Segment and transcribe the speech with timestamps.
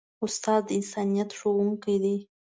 [0.25, 2.17] استاد د انسانیت ښوونکی دی.